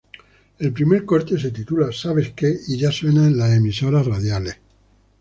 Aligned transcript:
El 0.57 0.73
primer 0.73 1.05
corte 1.05 1.37
se 1.37 1.51
titula 1.51 1.91
"Sabes 1.91 2.31
Que" 2.31 2.51
y 2.67 2.75
ya 2.75 2.91
suena 2.91 3.27
en 3.27 3.37
las 3.37 3.51
emisoras 3.51 4.07
radiales. 4.07 4.57